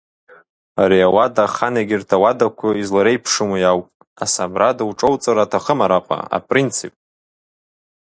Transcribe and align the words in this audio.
Ари 0.81 0.99
ауада 1.07 1.43
ахан 1.45 1.75
егьырҭ 1.81 2.09
ауадақәа 2.15 2.67
излареиԥшым 2.81 3.49
уи 3.53 3.63
ауп, 3.71 3.87
асабрада 4.23 4.83
уҿоуҵарц 4.89 5.39
аҭахым 5.43 5.79
араҟа, 5.85 6.19
апринц. 6.37 6.75